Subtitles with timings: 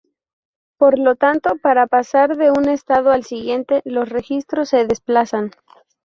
[0.79, 5.51] Por lo tanto para pasar de un estado al siguiente los registros se desplazan.